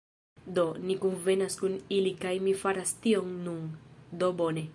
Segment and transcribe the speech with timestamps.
[0.59, 3.65] Do, ni kunvenas kun ili kaj mi faras tion nun.
[4.25, 4.67] Do bone.